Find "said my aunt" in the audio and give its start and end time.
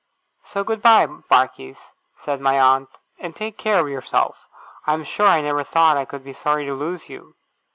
2.15-2.89